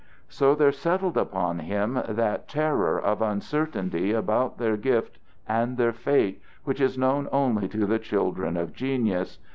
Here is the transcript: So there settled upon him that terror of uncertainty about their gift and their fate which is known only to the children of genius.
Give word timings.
So 0.29 0.55
there 0.55 0.71
settled 0.71 1.15
upon 1.15 1.59
him 1.59 2.01
that 2.09 2.47
terror 2.47 2.99
of 2.99 3.21
uncertainty 3.21 4.13
about 4.13 4.57
their 4.57 4.75
gift 4.75 5.19
and 5.47 5.77
their 5.77 5.93
fate 5.93 6.41
which 6.63 6.81
is 6.81 6.97
known 6.97 7.29
only 7.31 7.67
to 7.67 7.85
the 7.85 7.99
children 7.99 8.57
of 8.57 8.73
genius. 8.73 9.37